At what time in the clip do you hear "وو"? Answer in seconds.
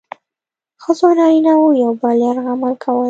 1.59-1.79